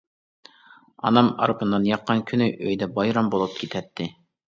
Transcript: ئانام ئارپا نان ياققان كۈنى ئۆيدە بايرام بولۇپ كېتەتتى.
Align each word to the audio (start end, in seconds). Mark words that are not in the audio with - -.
ئانام 1.09 1.29
ئارپا 1.39 1.69
نان 1.75 1.87
ياققان 1.91 2.25
كۈنى 2.33 2.51
ئۆيدە 2.65 2.91
بايرام 2.99 3.33
بولۇپ 3.37 3.59
كېتەتتى. 3.65 4.15